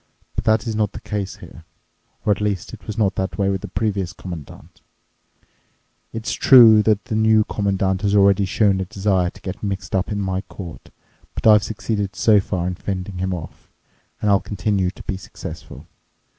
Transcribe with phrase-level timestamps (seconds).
[0.33, 1.63] But that is not the case here,
[2.25, 4.81] or at least it was not that way with the previous Commandant.
[6.11, 10.19] It's true the New Commandant has already shown a desire to get mixed up in
[10.19, 10.89] my court,
[11.35, 13.69] but I've succeeded so far in fending him off.
[14.23, 15.85] And I'll continue to be successful.